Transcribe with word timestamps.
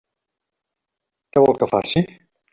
Què 1.37 1.45
vol 1.45 1.61
que 1.61 1.69
faci? 1.75 2.05